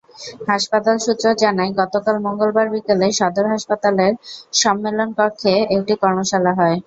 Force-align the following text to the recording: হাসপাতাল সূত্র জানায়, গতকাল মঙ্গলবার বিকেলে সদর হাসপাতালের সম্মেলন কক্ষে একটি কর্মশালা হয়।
হাসপাতাল 0.49 0.95
সূত্র 1.05 1.25
জানায়, 1.41 1.71
গতকাল 1.79 2.15
মঙ্গলবার 2.25 2.67
বিকেলে 2.73 3.07
সদর 3.19 3.45
হাসপাতালের 3.53 4.13
সম্মেলন 4.61 5.09
কক্ষে 5.17 5.53
একটি 5.75 5.93
কর্মশালা 6.01 6.51
হয়। 6.59 6.77